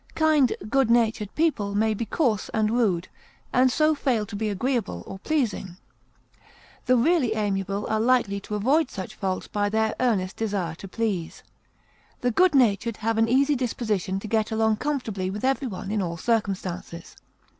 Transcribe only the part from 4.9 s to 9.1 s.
or pleasing; the really amiable are likely to avoid